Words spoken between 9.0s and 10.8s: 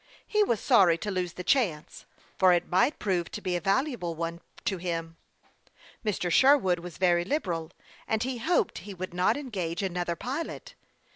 not engage another pilot.